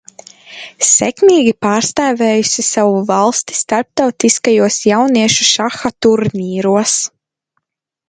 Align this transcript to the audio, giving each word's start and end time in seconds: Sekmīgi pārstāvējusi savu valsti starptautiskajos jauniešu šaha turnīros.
Sekmīgi 0.91 1.53
pārstāvējusi 1.65 2.65
savu 2.69 2.97
valsti 3.11 3.59
starptautiskajos 3.61 4.81
jauniešu 4.91 5.49
šaha 5.55 5.97
turnīros. 6.09 7.01